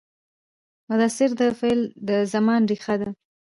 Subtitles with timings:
[0.91, 3.09] مصدر د فعل د زمان ریښه ده.